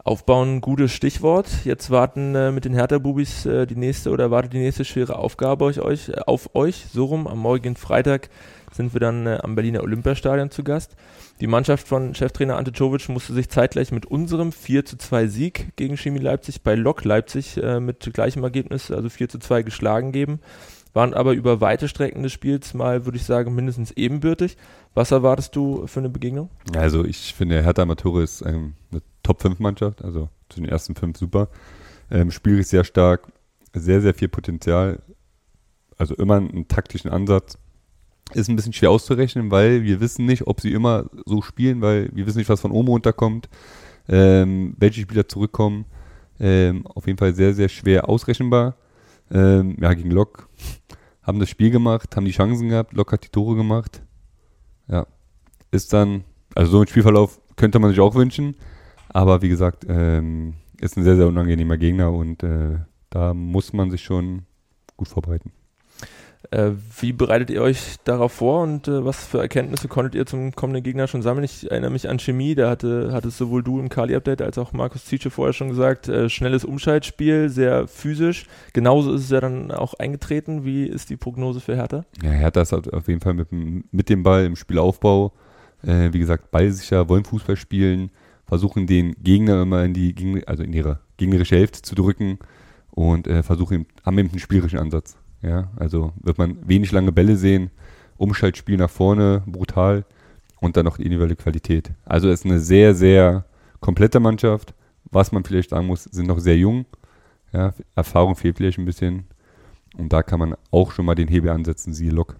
Aufbauen, 0.05 0.61
gutes 0.61 0.91
Stichwort. 0.91 1.49
Jetzt 1.65 1.91
warten 1.91 2.35
äh, 2.35 2.51
mit 2.51 2.65
den 2.65 2.75
Hertha-Bubis 2.75 3.47
äh, 3.47 3.67
die 3.67 3.77
nächste 3.77 4.11
oder 4.11 4.33
wartet 4.33 4.53
die 4.53 4.59
nächste 4.59 4.85
schwere 4.85 5.17
Aufgabe 5.17 5.65
euch, 5.65 6.09
äh, 6.09 6.21
auf 6.27 6.57
euch. 6.57 6.87
So 6.93 7.05
rum, 7.05 7.29
am 7.29 7.39
morgigen 7.39 7.77
Freitag 7.77 8.29
sind 8.73 8.95
wir 8.95 9.01
dann 9.01 9.29
äh, 9.29 9.39
am 9.41 9.55
Berliner 9.55 9.85
Olympiastadion 9.85 10.51
zu 10.51 10.65
Gast. 10.65 10.97
Die 11.41 11.47
Mannschaft 11.47 11.87
von 11.87 12.17
Cheftrainer 12.17 12.57
Ante 12.57 12.73
Czovic 12.73 13.09
musste 13.11 13.33
sich 13.33 13.49
zeitgleich 13.49 13.93
mit 13.93 14.07
unserem 14.07 14.51
4 14.51 14.85
zu 14.85 14.99
2 14.99 15.29
Sieg 15.29 15.77
gegen 15.77 15.97
Chemie 15.97 16.19
Leipzig 16.19 16.63
bei 16.63 16.75
Lok 16.75 17.05
Leipzig 17.05 17.57
äh, 17.63 17.79
mit 17.79 18.13
gleichem 18.13 18.43
Ergebnis, 18.43 18.91
also 18.91 19.09
4 19.09 19.29
zu 19.29 19.39
2 19.39 19.63
geschlagen 19.63 20.11
geben 20.11 20.41
waren 20.95 21.15
aber 21.15 21.33
über 21.33 21.61
weite 21.61 21.89
Strecken 21.89 22.23
des 22.23 22.33
Spiels 22.33 22.75
mal, 22.75 23.07
würde 23.07 23.17
ich 23.17 23.25
sagen, 23.25 23.55
mindestens 23.55 23.93
ebenbürtig. 23.93 24.57
Was 24.95 25.11
erwartest 25.11 25.57
du 25.57 25.87
für 25.87 26.01
eine 26.01 26.11
Begegnung? 26.11 26.51
Also 26.77 27.05
ich 27.05 27.33
finde, 27.33 27.63
Hertha 27.63 27.83
Amateure 27.83 28.23
ist 28.23 28.43
ähm, 28.43 28.75
eine 28.91 29.01
Top-5-Mannschaft, 29.23 30.03
also 30.03 30.29
zu 30.49 30.61
den 30.61 30.69
ersten 30.69 30.95
fünf 30.95 31.19
super. 31.19 31.49
Ähm, 32.11 32.31
Spiel 32.31 32.59
ist 32.59 32.71
sehr 32.71 32.85
stark, 32.85 33.33
sehr, 33.73 34.01
sehr 34.01 34.15
viel 34.15 34.29
Potenzial, 34.29 35.01
also 35.97 36.15
immer 36.15 36.37
einen 36.37 36.69
taktischen 36.69 37.11
Ansatz. 37.11 37.59
Ist 38.35 38.49
ein 38.49 38.57
bisschen 38.57 38.73
schwer 38.73 38.91
auszurechnen, 38.91 39.51
weil 39.51 39.83
wir 39.83 40.01
wissen 40.01 40.27
nicht, 40.27 40.47
ob 40.47 40.61
sie 40.61 40.73
immer 40.73 41.07
so 41.27 41.43
spielen, 41.43 41.81
weil 41.81 42.11
wir 42.15 42.27
wissen 42.27 42.39
nicht, 42.39 42.49
was 42.49 42.61
von 42.61 42.71
oben 42.71 42.89
runterkommt, 42.89 43.49
ähm, 44.09 44.75
welche 44.79 45.03
Spieler 45.03 45.29
zurückkommen. 45.29 45.85
Ähm, 46.41 46.87
auf 46.87 47.07
jeden 47.07 47.19
Fall 47.19 47.35
sehr, 47.35 47.53
sehr 47.55 47.69
schwer 47.69 48.09
ausrechenbar. 48.09 48.77
Ähm, 49.31 49.77
ja, 49.81 49.93
gegen 49.95 50.11
Lok 50.11 50.49
haben 51.23 51.39
das 51.39 51.49
Spiel 51.49 51.71
gemacht, 51.71 52.17
haben 52.17 52.25
die 52.25 52.33
Chancen 52.33 52.69
gehabt, 52.69 52.95
Lok 52.95 53.13
hat 53.13 53.25
die 53.25 53.29
Tore 53.29 53.55
gemacht. 53.55 54.03
Ja, 54.89 55.07
ist 55.71 55.93
dann, 55.93 56.25
also 56.55 56.73
so 56.73 56.81
ein 56.81 56.89
Spielverlauf 56.89 57.41
könnte 57.57 57.79
man 57.79 57.91
sich 57.91 58.01
auch 58.01 58.15
wünschen, 58.15 58.57
aber 59.13 59.43
wie 59.43 59.49
gesagt, 59.49 59.87
ähm, 59.89 60.55
ist 60.81 60.97
ein 60.97 61.05
sehr, 61.05 61.17
sehr 61.17 61.29
unangenehmer 61.29 61.77
Gegner 61.77 62.13
und 62.13 62.43
äh, 62.43 62.79
da 63.11 63.35
muss 63.35 63.73
man 63.73 63.91
sich 63.91 64.03
schon 64.03 64.43
gut 64.97 65.09
vorbereiten. 65.09 65.53
Äh, 66.51 66.73
wie 67.01 67.13
bereitet 67.13 67.51
ihr 67.51 67.63
euch 67.63 67.97
darauf 68.05 68.33
vor 68.33 68.63
und 68.63 68.89
äh, 68.89 69.05
was 69.05 69.25
für 69.25 69.39
Erkenntnisse 69.39 69.89
konntet 69.89 70.15
ihr 70.15 70.27
zum 70.27 70.53
kommenden 70.55 70.83
Gegner 70.83 71.07
schon 71.07 71.23
sammeln? 71.23 71.45
Ich 71.45 71.71
erinnere 71.71 71.93
mich 71.93 72.09
an 72.09 72.19
Chemie, 72.19 72.55
da 72.55 72.69
hatte, 72.69 73.11
hattest 73.13 73.39
sowohl 73.39 73.63
du 73.63 73.79
im 73.79 73.89
Kali-Update 73.89 74.43
als 74.43 74.59
auch 74.59 74.73
Markus 74.73 75.05
Zietsche 75.05 75.31
vorher 75.31 75.53
schon 75.53 75.69
gesagt, 75.69 76.09
äh, 76.09 76.29
schnelles 76.29 76.65
Umschaltspiel, 76.65 77.49
sehr 77.49 77.87
physisch. 77.87 78.47
Genauso 78.73 79.15
ist 79.15 79.23
es 79.23 79.31
ja 79.31 79.41
dann 79.41 79.71
auch 79.71 79.95
eingetreten. 79.95 80.65
Wie 80.65 80.85
ist 80.85 81.11
die 81.11 81.17
Prognose 81.17 81.61
für 81.61 81.77
Hertha? 81.77 82.05
Ja, 82.23 82.31
Hertha 82.31 82.61
ist 82.61 82.75
auf 82.75 83.09
jeden 83.09 83.21
Fall 83.21 83.35
mit, 83.35 83.49
mit 83.51 84.09
dem 84.09 84.23
Ball 84.23 84.45
im 84.45 84.57
Spielaufbau, 84.57 85.33
äh, 85.87 86.13
wie 86.13 86.19
gesagt, 86.19 86.51
ballsicher, 86.51 87.09
wollen 87.09 87.25
Fußball 87.25 87.57
spielen, 87.57 88.11
versuchen 88.53 88.87
den 88.87 89.15
Gegner 89.23 89.63
immer 89.63 89.83
in 89.83 89.95
die, 89.95 90.43
also 90.47 90.63
in 90.63 90.75
ihre 90.75 91.01
gegnerische 91.17 91.57
Hälfte 91.57 91.81
zu 91.81 91.95
drücken 91.95 92.39
und 92.91 93.27
äh, 93.27 93.43
versuchen, 93.43 93.87
haben 94.05 94.19
eben 94.19 94.29
einen 94.29 94.41
spielerischen 94.41 94.79
Ansatz. 94.79 95.17
Ja, 95.41 95.71
also 95.77 96.13
wird 96.21 96.37
man 96.37 96.59
wenig 96.69 96.93
lange 96.93 97.13
Bälle 97.13 97.39
sehen, 97.39 97.71
Umschaltspiel 98.19 98.77
nach 98.77 98.91
vorne, 98.91 99.43
brutal 99.47 100.05
und 100.61 100.77
dann 100.77 100.85
noch 100.85 100.99
die 100.99 101.05
individuelle 101.05 101.35
Qualität. 101.35 101.93
Also 102.05 102.29
es 102.29 102.41
ist 102.41 102.45
eine 102.45 102.61
sehr, 102.61 102.95
sehr 102.95 103.47
komplette 103.81 104.21
Mannschaft. 104.21 104.75
Was 105.11 105.33
man 105.33 105.45
vielleicht 105.45 105.71
sagen 105.71 105.87
muss, 105.87 106.05
sind 106.05 106.27
noch 106.27 106.39
sehr 106.39 106.59
jung. 106.59 106.85
Ja, 107.55 107.73
Erfahrung 107.95 108.37
fehlt 108.37 108.59
vielleicht 108.59 108.79
ein 108.79 108.85
bisschen. 108.85 109.25
Und 109.97 110.13
da 110.13 110.23
kann 110.23 110.39
man 110.39 110.57
auch 110.71 110.93
schon 110.93 111.07
mal 111.07 111.15
den 111.15 111.29
Hebel 111.29 111.49
ansetzen, 111.49 111.95
siehe 111.95 112.13
Lok. 112.13 112.37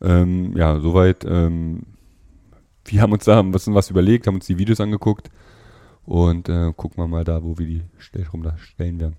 Ähm, 0.00 0.56
ja, 0.56 0.80
soweit. 0.80 1.24
Ähm, 1.24 1.82
wir 2.86 3.02
haben 3.02 3.12
uns 3.12 3.24
da 3.24 3.40
ein 3.40 3.50
bisschen 3.50 3.74
was 3.74 3.90
überlegt, 3.90 4.26
haben 4.26 4.36
uns 4.36 4.46
die 4.46 4.58
Videos 4.58 4.80
angeguckt 4.80 5.30
Und 6.04 6.48
äh, 6.48 6.72
gucken 6.76 7.02
wir 7.02 7.08
mal 7.08 7.24
da, 7.24 7.42
wo 7.42 7.58
wir 7.58 7.66
die 7.66 7.82
Stellschrauben 7.98 8.42
da 8.44 8.56
stellen 8.58 9.00
werden. 9.00 9.16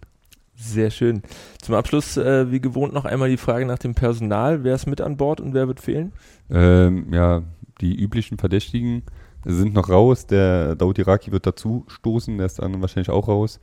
Sehr 0.56 0.90
schön. 0.90 1.22
Zum 1.62 1.76
Abschluss, 1.76 2.16
äh, 2.18 2.52
wie 2.52 2.62
gewohnt, 2.62 2.94
noch 2.94 3.06
einmal 3.06 3.30
die 3.30 3.38
Frage 3.38 3.66
nach 3.66 3.80
dem 3.80 3.94
Personal. 3.94 4.64
Wer 4.64 4.76
ist 4.76 4.88
mit 4.88 5.02
an 5.02 5.18
Bord 5.18 5.42
und 5.42 5.54
wer 5.54 5.68
wird 5.68 5.82
fehlen? 5.82 6.14
Ähm, 6.50 7.12
ja, 7.14 7.44
die 7.82 7.96
üblichen 7.96 8.38
Verdächtigen 8.38 9.04
sind 9.44 9.74
noch 9.74 9.90
raus. 9.90 10.28
Der 10.28 10.76
Daud 10.76 10.98
Iraki 10.98 11.32
wird 11.32 11.46
dazu 11.46 11.86
stoßen, 11.88 12.38
der 12.38 12.46
ist 12.46 12.60
dann 12.60 12.82
wahrscheinlich 12.82 13.10
auch 13.10 13.28
raus. 13.28 13.60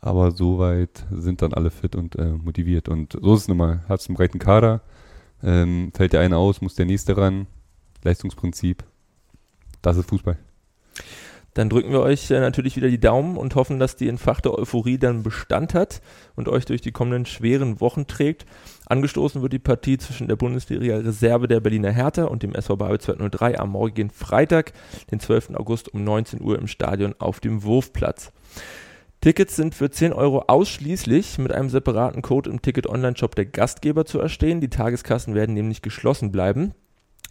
Aber 0.00 0.30
soweit 0.30 1.06
sind 1.10 1.40
dann 1.42 1.54
alle 1.54 1.70
fit 1.70 1.96
und 1.96 2.16
äh, 2.16 2.32
motiviert. 2.32 2.88
Und 2.88 3.14
so 3.20 3.34
ist 3.34 3.42
es 3.42 3.48
nun 3.48 3.56
mal. 3.56 3.80
Hat 3.88 4.06
einen 4.06 4.16
breiten 4.16 4.38
Kader. 4.38 4.82
Ähm, 5.42 5.90
fällt 5.94 6.12
der 6.12 6.20
eine 6.20 6.36
aus, 6.36 6.60
muss 6.60 6.74
der 6.74 6.86
nächste 6.86 7.16
ran. 7.16 7.46
Leistungsprinzip. 8.04 8.84
Das 9.86 9.96
ist 9.96 10.08
Fußball. 10.08 10.36
Dann 11.54 11.68
drücken 11.70 11.92
wir 11.92 12.00
euch 12.00 12.28
äh, 12.32 12.40
natürlich 12.40 12.74
wieder 12.74 12.88
die 12.88 12.98
Daumen 12.98 13.36
und 13.36 13.54
hoffen, 13.54 13.78
dass 13.78 13.94
die 13.94 14.08
entfachte 14.08 14.52
Euphorie 14.52 14.98
dann 14.98 15.22
Bestand 15.22 15.74
hat 15.74 16.02
und 16.34 16.48
euch 16.48 16.64
durch 16.64 16.80
die 16.80 16.90
kommenden 16.90 17.24
schweren 17.24 17.80
Wochen 17.80 18.08
trägt. 18.08 18.46
Angestoßen 18.86 19.42
wird 19.42 19.52
die 19.52 19.60
Partie 19.60 19.96
zwischen 19.96 20.26
der 20.26 20.34
Bundesliga-Reserve 20.34 21.46
der 21.46 21.60
Berliner 21.60 21.92
Hertha 21.92 22.24
und 22.24 22.42
dem 22.42 22.52
SV 22.52 22.76
Babel 22.76 22.98
203 22.98 23.60
am 23.60 23.70
morgigen 23.70 24.10
Freitag, 24.10 24.72
den 25.12 25.20
12. 25.20 25.50
August 25.54 25.94
um 25.94 26.02
19 26.02 26.42
Uhr 26.42 26.58
im 26.58 26.66
Stadion 26.66 27.14
auf 27.20 27.38
dem 27.38 27.62
Wurfplatz. 27.62 28.32
Tickets 29.20 29.54
sind 29.54 29.76
für 29.76 29.88
10 29.88 30.12
Euro 30.12 30.46
ausschließlich 30.48 31.38
mit 31.38 31.52
einem 31.52 31.70
separaten 31.70 32.22
Code 32.22 32.50
im 32.50 32.60
Ticket-Online-Shop 32.60 33.36
der 33.36 33.46
Gastgeber 33.46 34.04
zu 34.04 34.18
erstehen. 34.18 34.60
Die 34.60 34.68
Tageskassen 34.68 35.36
werden 35.36 35.54
nämlich 35.54 35.80
geschlossen 35.80 36.32
bleiben. 36.32 36.74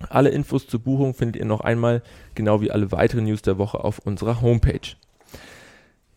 Alle 0.10 0.30
Infos 0.30 0.68
zur 0.68 0.82
Buchung 0.82 1.14
findet 1.14 1.38
ihr 1.38 1.46
noch 1.46 1.62
einmal, 1.62 2.02
genau 2.36 2.62
wie 2.62 2.72
alle 2.72 2.92
weiteren 2.92 3.26
News 3.26 3.42
der 3.42 3.58
Woche, 3.58 3.84
auf 3.84 4.00
unserer 4.00 4.42
Homepage. 4.42 4.96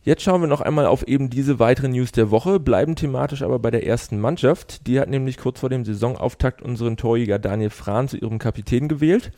Jetzt 0.01 0.23
schauen 0.23 0.41
wir 0.41 0.47
noch 0.47 0.61
einmal 0.61 0.85
auf 0.85 1.07
eben 1.07 1.29
diese 1.29 1.59
weiteren 1.59 1.91
News 1.91 2.11
der 2.11 2.31
Woche, 2.31 2.59
bleiben 2.59 2.95
thematisch 2.95 3.41
aber 3.41 3.59
bei 3.59 3.69
der 3.69 3.85
ersten 3.85 4.19
Mannschaft. 4.19 4.87
Die 4.87 4.99
hat 4.99 5.09
nämlich 5.09 5.37
kurz 5.37 5.59
vor 5.59 5.69
dem 5.69 5.83
Saisonauftakt 5.83 6.61
unseren 6.61 6.97
Torjäger 6.97 7.37
Daniel 7.37 7.69
Frahn 7.69 8.07
zu 8.07 8.17
ihrem 8.17 8.39
Kapitän 8.39 8.87
gewählt. 8.87 9.31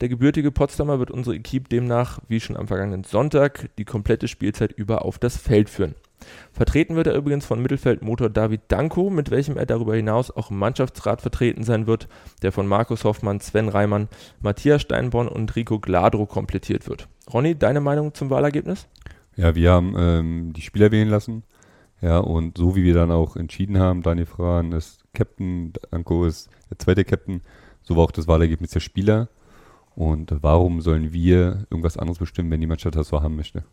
Der 0.00 0.08
gebürtige 0.08 0.50
Potsdamer 0.50 0.98
wird 0.98 1.10
unsere 1.10 1.36
Equipe 1.36 1.68
demnach, 1.68 2.20
wie 2.26 2.40
schon 2.40 2.56
am 2.56 2.66
vergangenen 2.66 3.04
Sonntag, 3.04 3.68
die 3.78 3.84
komplette 3.84 4.28
Spielzeit 4.28 4.72
über 4.72 5.04
auf 5.04 5.18
das 5.18 5.36
Feld 5.36 5.70
führen. 5.70 5.94
Vertreten 6.52 6.96
wird 6.96 7.06
er 7.06 7.14
übrigens 7.14 7.46
von 7.46 7.62
Mittelfeldmotor 7.62 8.30
David 8.30 8.62
Danko, 8.68 9.10
mit 9.10 9.30
welchem 9.30 9.56
er 9.56 9.66
darüber 9.66 9.94
hinaus 9.94 10.30
auch 10.30 10.50
im 10.50 10.58
Mannschaftsrat 10.58 11.20
vertreten 11.20 11.64
sein 11.64 11.86
wird, 11.86 12.08
der 12.42 12.52
von 12.52 12.66
Markus 12.66 13.04
Hoffmann, 13.04 13.40
Sven 13.40 13.68
Reimann, 13.68 14.08
Matthias 14.40 14.82
Steinborn 14.82 15.28
und 15.28 15.54
Rico 15.56 15.78
Gladro 15.78 16.26
komplettiert 16.26 16.88
wird. 16.88 17.08
Ronny, 17.32 17.54
deine 17.54 17.80
Meinung 17.80 18.14
zum 18.14 18.30
Wahlergebnis? 18.30 18.88
Ja, 19.36 19.54
wir 19.54 19.70
haben 19.70 19.94
ähm, 19.96 20.52
die 20.52 20.62
Spieler 20.62 20.90
wählen 20.90 21.08
lassen. 21.08 21.44
Ja, 22.00 22.18
und 22.18 22.56
so 22.56 22.76
wie 22.76 22.84
wir 22.84 22.94
dann 22.94 23.10
auch 23.10 23.36
entschieden 23.36 23.78
haben, 23.78 24.02
Daniel 24.02 24.26
Frahn 24.26 24.72
ist 24.72 25.04
Captain, 25.12 25.72
Danko 25.90 26.24
ist 26.24 26.48
der 26.70 26.78
zweite 26.78 27.04
Captain, 27.04 27.42
so 27.82 27.96
war 27.96 28.04
auch 28.04 28.10
das 28.10 28.26
Wahlergebnis 28.26 28.70
der 28.70 28.80
Spieler. 28.80 29.28
Und 29.94 30.34
warum 30.40 30.80
sollen 30.80 31.12
wir 31.12 31.66
irgendwas 31.70 31.98
anderes 31.98 32.18
bestimmen, 32.18 32.50
wenn 32.50 32.60
die 32.60 32.66
Mannschaft 32.66 32.96
das 32.96 33.08
so 33.08 33.22
haben 33.22 33.36
möchte? 33.36 33.64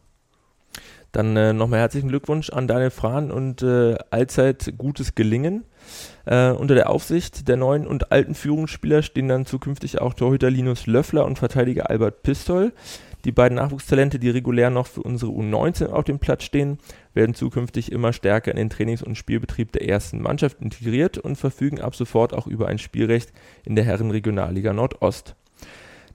Dann 1.11 1.35
äh, 1.37 1.53
nochmal 1.53 1.79
herzlichen 1.79 2.09
Glückwunsch 2.09 2.49
an 2.49 2.67
Daniel 2.67 2.89
Frahn 2.89 3.31
und 3.31 3.61
äh, 3.61 3.95
allzeit 4.11 4.73
gutes 4.77 5.15
Gelingen. 5.15 5.63
Äh, 6.25 6.51
unter 6.51 6.75
der 6.75 6.89
Aufsicht 6.89 7.47
der 7.47 7.57
neuen 7.57 7.87
und 7.87 8.11
alten 8.11 8.35
Führungsspieler 8.35 9.01
stehen 9.01 9.29
dann 9.29 9.45
zukünftig 9.45 10.01
auch 10.01 10.13
Torhüter 10.13 10.51
Linus 10.51 10.85
Löffler 10.85 11.25
und 11.25 11.39
Verteidiger 11.39 11.89
Albert 11.89 12.23
Pistol. 12.23 12.73
Die 13.25 13.31
beiden 13.31 13.55
Nachwuchstalente, 13.55 14.19
die 14.19 14.29
regulär 14.29 14.69
noch 14.69 14.87
für 14.87 15.01
unsere 15.01 15.31
U19 15.31 15.87
auf 15.87 16.03
dem 16.03 16.19
Platz 16.19 16.43
stehen, 16.43 16.77
werden 17.13 17.35
zukünftig 17.35 17.91
immer 17.91 18.13
stärker 18.13 18.51
in 18.51 18.57
den 18.57 18.69
Trainings- 18.69 19.03
und 19.03 19.17
Spielbetrieb 19.17 19.71
der 19.71 19.87
ersten 19.87 20.21
Mannschaft 20.21 20.61
integriert 20.61 21.17
und 21.17 21.35
verfügen 21.35 21.81
ab 21.81 21.95
sofort 21.95 22.33
auch 22.33 22.47
über 22.47 22.67
ein 22.67 22.77
Spielrecht 22.77 23.33
in 23.65 23.75
der 23.75 23.85
Herrenregionalliga 23.85 24.71
Nordost. 24.71 25.35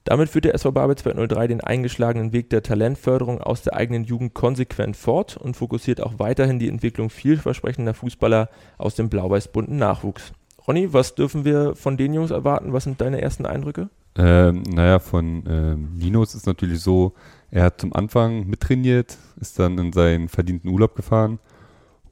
Damit 0.04 0.28
führt 0.28 0.44
der 0.44 0.54
SV 0.54 0.72
Babel 0.72 0.96
203 0.96 1.46
den 1.46 1.60
eingeschlagenen 1.60 2.32
Weg 2.32 2.50
der 2.50 2.62
Talentförderung 2.62 3.40
aus 3.40 3.62
der 3.62 3.74
eigenen 3.74 4.04
Jugend 4.04 4.34
konsequent 4.34 4.96
fort 4.96 5.36
und 5.36 5.56
fokussiert 5.56 6.00
auch 6.00 6.18
weiterhin 6.18 6.58
die 6.58 6.68
Entwicklung 6.68 7.08
vielversprechender 7.08 7.94
Fußballer 7.94 8.48
aus 8.78 8.96
dem 8.96 9.08
blau-weiß-bunten 9.08 9.76
Nachwuchs. 9.76 10.32
Ronny, 10.66 10.92
was 10.92 11.14
dürfen 11.14 11.44
wir 11.44 11.74
von 11.76 11.96
den 11.96 12.14
Jungs 12.14 12.30
erwarten? 12.30 12.72
Was 12.72 12.84
sind 12.84 13.00
deine 13.00 13.20
ersten 13.20 13.46
Eindrücke? 13.46 13.90
Ähm, 14.16 14.62
naja, 14.62 14.98
von 14.98 15.44
ähm, 15.48 15.90
Linus 15.96 16.34
ist 16.34 16.46
natürlich 16.46 16.80
so, 16.80 17.14
er 17.50 17.64
hat 17.64 17.80
zum 17.80 17.94
Anfang 17.94 18.46
mittrainiert, 18.46 19.16
ist 19.40 19.58
dann 19.58 19.78
in 19.78 19.92
seinen 19.92 20.28
verdienten 20.28 20.68
Urlaub 20.68 20.94
gefahren 20.94 21.38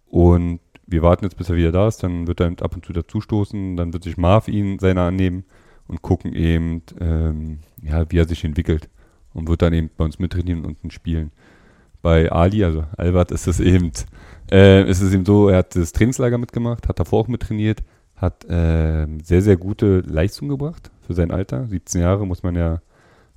und 0.07 0.61
wir 0.87 1.03
warten 1.03 1.25
jetzt, 1.25 1.37
bis 1.37 1.49
er 1.49 1.57
wieder 1.57 1.73
da 1.73 1.87
ist, 1.87 2.03
dann 2.03 2.27
wird 2.27 2.41
er 2.41 2.49
ab 2.63 2.75
und 2.75 2.85
zu 2.85 2.93
dazustoßen, 2.93 3.77
dann 3.77 3.93
wird 3.93 4.03
sich 4.03 4.17
Marv 4.17 4.49
ihn 4.49 4.79
seiner 4.79 5.03
annehmen 5.03 5.45
und 5.91 6.03
gucken 6.03 6.35
eben, 6.35 6.83
ähm, 7.01 7.59
ja, 7.83 8.09
wie 8.11 8.19
er 8.19 8.29
sich 8.29 8.45
entwickelt 8.45 8.89
und 9.35 9.49
wird 9.49 9.63
dann 9.63 9.73
eben 9.73 9.91
bei 9.97 10.05
uns 10.05 10.21
mittrainieren 10.21 10.65
und 10.65 10.93
spielen. 10.93 11.33
Bei 12.01 12.31
Ali, 12.31 12.65
also 12.65 12.85
Albert, 12.97 13.33
ist 13.33 13.49
es 13.49 13.59
eben, 13.59 13.91
äh, 14.51 14.89
ist 14.89 15.03
es 15.03 15.13
eben 15.13 15.27
so, 15.27 15.49
er 15.49 15.59
hat 15.59 15.75
das 15.75 15.93
Trainingslager 15.93 16.39
mitgemacht, 16.39 16.89
hat 16.89 17.01
davor 17.01 17.23
auch 17.23 17.29
mittrainiert, 17.29 17.83
hat 18.15 18.45
äh, 18.45 19.07
sehr, 19.23 19.43
sehr 19.43 19.57
gute 19.57 20.01
Leistung 20.01 20.49
gebracht 20.49 20.93
für 21.07 21.15
sein 21.15 21.33
Alter. 21.33 21.67
17 21.67 22.01
Jahre 22.01 22.25
muss 22.25 22.45
man 22.45 22.55
ja 22.55 22.81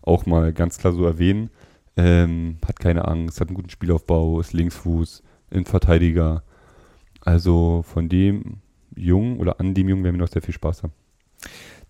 auch 0.03 0.27
mal 0.27 0.53
ganz 0.53 0.77
klar 0.77 0.93
so 0.93 1.05
erwähnen. 1.05 1.49
Ähm, 1.97 2.57
hat 2.65 2.79
keine 2.79 3.07
Angst, 3.07 3.41
hat 3.41 3.47
einen 3.47 3.55
guten 3.55 3.69
Spielaufbau, 3.71 4.39
ist 4.39 4.53
Linksfuß, 4.53 5.23
Innenverteidiger. 5.49 6.43
Also 7.21 7.83
von 7.83 8.09
dem 8.09 8.57
Jungen 8.95 9.39
oder 9.39 9.59
an 9.59 9.73
dem 9.73 9.89
Jungen 9.89 10.03
werden 10.03 10.17
wir 10.17 10.21
noch 10.21 10.31
sehr 10.31 10.41
viel 10.43 10.53
Spaß 10.53 10.83
haben. 10.83 10.93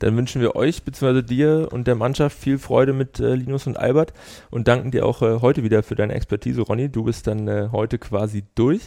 Dann 0.04 0.18
wünschen 0.18 0.42
wir 0.42 0.58
euch 0.58 0.84
bzw. 0.84 1.22
dir 1.22 1.70
und 1.72 1.88
der 1.88 1.96
Mannschaft 1.96 2.38
viel 2.38 2.58
Freude 2.58 2.92
mit 2.92 3.22
äh, 3.22 3.36
Linus 3.36 3.68
und 3.68 3.78
Albert 3.78 4.12
und 4.52 4.68
danken 4.68 4.92
dir 4.92 5.06
auch 5.06 5.22
äh, 5.22 5.40
heute 5.40 5.64
wieder 5.64 5.82
für 5.82 5.96
deine 5.96 6.14
Expertise, 6.14 6.60
Ronny. 6.60 6.90
Du 6.90 7.06
bist 7.06 7.26
dann 7.26 7.48
äh, 7.48 7.70
heute 7.72 7.98
quasi 8.00 8.44
durch. 8.54 8.82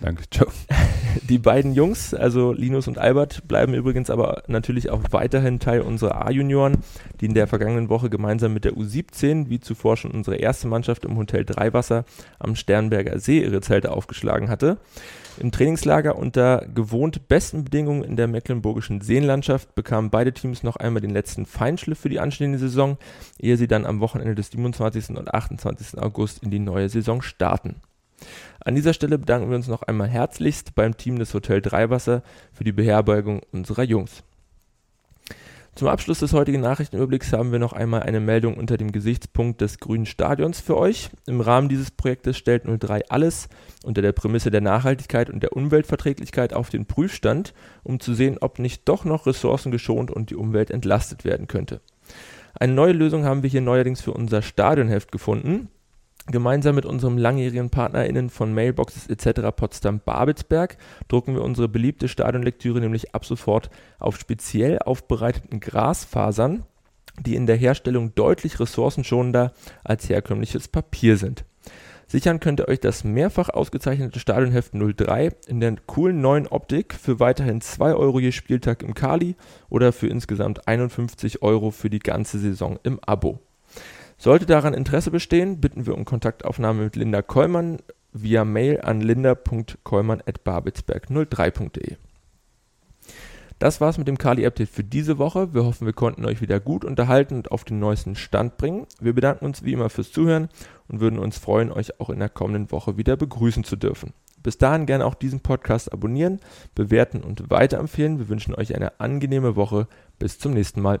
Danke, 0.00 0.22
ciao. 0.30 0.48
Die 1.28 1.36
beiden 1.36 1.74
Jungs, 1.74 2.14
also 2.14 2.52
Linus 2.52 2.88
und 2.88 2.96
Albert, 2.96 3.46
bleiben 3.46 3.74
übrigens 3.74 4.08
aber 4.08 4.44
natürlich 4.46 4.88
auch 4.88 5.02
weiterhin 5.10 5.60
Teil 5.60 5.82
unserer 5.82 6.26
A-Junioren, 6.26 6.78
die 7.20 7.26
in 7.26 7.34
der 7.34 7.48
vergangenen 7.48 7.90
Woche 7.90 8.08
gemeinsam 8.08 8.54
mit 8.54 8.64
der 8.64 8.72
U17, 8.72 9.50
wie 9.50 9.60
zuvor 9.60 9.98
schon 9.98 10.12
unsere 10.12 10.36
erste 10.36 10.68
Mannschaft 10.68 11.04
im 11.04 11.18
Hotel 11.18 11.44
Dreiwasser 11.44 12.06
am 12.38 12.56
Sternberger 12.56 13.18
See 13.18 13.42
ihre 13.42 13.60
Zelte 13.60 13.92
aufgeschlagen 13.92 14.48
hatte. 14.48 14.78
Im 15.38 15.52
Trainingslager 15.52 16.16
unter 16.16 16.66
gewohnt 16.74 17.28
besten 17.28 17.64
Bedingungen 17.64 18.04
in 18.04 18.16
der 18.16 18.26
mecklenburgischen 18.26 19.02
Seenlandschaft 19.02 19.74
bekamen 19.74 20.10
beide 20.10 20.32
Teams 20.32 20.62
noch 20.62 20.76
einmal 20.76 21.02
den 21.02 21.10
letzten 21.10 21.44
Feinschliff 21.44 21.98
für 21.98 22.08
die 22.08 22.20
anstehende 22.20 22.58
Saison, 22.58 22.96
ehe 23.38 23.56
sie 23.56 23.68
dann 23.68 23.84
am 23.84 24.00
Wochenende 24.00 24.34
des 24.34 24.50
27. 24.50 25.10
und 25.10 25.34
28. 25.34 25.98
August 26.00 26.42
in 26.42 26.50
die 26.50 26.58
neue 26.58 26.88
Saison 26.88 27.20
starten. 27.20 27.76
An 28.64 28.74
dieser 28.74 28.94
Stelle 28.94 29.18
bedanken 29.18 29.50
wir 29.50 29.56
uns 29.56 29.68
noch 29.68 29.82
einmal 29.82 30.08
herzlichst 30.08 30.74
beim 30.74 30.96
Team 30.96 31.18
des 31.18 31.34
Hotel 31.34 31.60
Dreiwasser 31.60 32.22
für 32.52 32.64
die 32.64 32.72
Beherbergung 32.72 33.42
unserer 33.52 33.82
Jungs. 33.82 34.22
Zum 35.76 35.88
Abschluss 35.88 36.20
des 36.20 36.32
heutigen 36.32 36.62
Nachrichtenüberblicks 36.62 37.34
haben 37.34 37.52
wir 37.52 37.58
noch 37.58 37.74
einmal 37.74 38.02
eine 38.02 38.18
Meldung 38.18 38.56
unter 38.56 38.78
dem 38.78 38.92
Gesichtspunkt 38.92 39.60
des 39.60 39.78
grünen 39.78 40.06
Stadions 40.06 40.58
für 40.58 40.74
euch. 40.74 41.10
Im 41.26 41.42
Rahmen 41.42 41.68
dieses 41.68 41.90
Projektes 41.90 42.38
stellt 42.38 42.64
03 42.64 43.10
alles 43.10 43.50
unter 43.84 44.00
der 44.00 44.12
Prämisse 44.12 44.50
der 44.50 44.62
Nachhaltigkeit 44.62 45.28
und 45.28 45.42
der 45.42 45.52
Umweltverträglichkeit 45.52 46.54
auf 46.54 46.70
den 46.70 46.86
Prüfstand, 46.86 47.52
um 47.82 48.00
zu 48.00 48.14
sehen, 48.14 48.38
ob 48.40 48.58
nicht 48.58 48.88
doch 48.88 49.04
noch 49.04 49.26
Ressourcen 49.26 49.70
geschont 49.70 50.10
und 50.10 50.30
die 50.30 50.36
Umwelt 50.36 50.70
entlastet 50.70 51.26
werden 51.26 51.46
könnte. 51.46 51.82
Eine 52.54 52.72
neue 52.72 52.92
Lösung 52.92 53.26
haben 53.26 53.42
wir 53.42 53.50
hier 53.50 53.60
neuerdings 53.60 54.00
für 54.00 54.12
unser 54.12 54.40
Stadionheft 54.40 55.12
gefunden. 55.12 55.68
Gemeinsam 56.28 56.74
mit 56.74 56.86
unserem 56.86 57.18
langjährigen 57.18 57.70
PartnerInnen 57.70 58.30
von 58.30 58.52
Mailboxes 58.52 59.06
etc. 59.06 59.52
Potsdam-Babelsberg 59.54 60.76
drucken 61.06 61.34
wir 61.34 61.42
unsere 61.42 61.68
beliebte 61.68 62.08
Stadionlektüre 62.08 62.80
nämlich 62.80 63.14
ab 63.14 63.24
sofort 63.24 63.70
auf 64.00 64.18
speziell 64.18 64.80
aufbereiteten 64.80 65.60
Grasfasern, 65.60 66.64
die 67.20 67.36
in 67.36 67.46
der 67.46 67.56
Herstellung 67.56 68.14
deutlich 68.16 68.58
ressourcenschonender 68.58 69.52
als 69.84 70.08
herkömmliches 70.08 70.66
Papier 70.66 71.16
sind. 71.16 71.44
Sichern 72.08 72.40
könnt 72.40 72.60
ihr 72.60 72.68
euch 72.68 72.80
das 72.80 73.02
mehrfach 73.02 73.48
ausgezeichnete 73.48 74.20
Stadionheft 74.20 74.72
03 74.74 75.30
in 75.48 75.60
der 75.60 75.76
coolen 75.86 76.20
neuen 76.20 76.46
Optik 76.46 76.94
für 76.94 77.18
weiterhin 77.18 77.60
2 77.60 77.94
Euro 77.94 78.20
je 78.20 78.32
Spieltag 78.32 78.82
im 78.82 78.94
Kali 78.94 79.34
oder 79.68 79.92
für 79.92 80.06
insgesamt 80.06 80.68
51 80.68 81.42
Euro 81.42 81.72
für 81.72 81.90
die 81.90 81.98
ganze 81.98 82.38
Saison 82.38 82.78
im 82.84 83.00
Abo. 83.04 83.40
Sollte 84.18 84.46
daran 84.46 84.74
Interesse 84.74 85.10
bestehen, 85.10 85.60
bitten 85.60 85.86
wir 85.86 85.94
um 85.94 86.04
Kontaktaufnahme 86.04 86.84
mit 86.84 86.96
Linda 86.96 87.22
Kollmann 87.22 87.78
via 88.12 88.44
Mail 88.44 88.80
an 88.80 89.00
linda.kollmann.babelsberg03.de. 89.00 91.96
Das 93.58 93.80
war's 93.80 93.96
mit 93.96 94.06
dem 94.06 94.18
Kali-Update 94.18 94.68
für 94.68 94.84
diese 94.84 95.16
Woche. 95.16 95.54
Wir 95.54 95.64
hoffen, 95.64 95.86
wir 95.86 95.94
konnten 95.94 96.26
euch 96.26 96.42
wieder 96.42 96.60
gut 96.60 96.84
unterhalten 96.84 97.36
und 97.36 97.50
auf 97.50 97.64
den 97.64 97.78
neuesten 97.78 98.14
Stand 98.14 98.58
bringen. 98.58 98.86
Wir 99.00 99.14
bedanken 99.14 99.46
uns 99.46 99.64
wie 99.64 99.72
immer 99.72 99.88
fürs 99.88 100.12
Zuhören 100.12 100.50
und 100.88 101.00
würden 101.00 101.18
uns 101.18 101.38
freuen, 101.38 101.72
euch 101.72 101.98
auch 101.98 102.10
in 102.10 102.18
der 102.18 102.28
kommenden 102.28 102.70
Woche 102.70 102.98
wieder 102.98 103.16
begrüßen 103.16 103.64
zu 103.64 103.76
dürfen. 103.76 104.12
Bis 104.42 104.58
dahin 104.58 104.84
gerne 104.84 105.06
auch 105.06 105.14
diesen 105.14 105.40
Podcast 105.40 105.90
abonnieren, 105.90 106.40
bewerten 106.74 107.22
und 107.22 107.50
weiterempfehlen. 107.50 108.18
Wir 108.18 108.28
wünschen 108.28 108.54
euch 108.54 108.74
eine 108.74 109.00
angenehme 109.00 109.56
Woche. 109.56 109.88
Bis 110.18 110.38
zum 110.38 110.52
nächsten 110.52 110.82
Mal. 110.82 111.00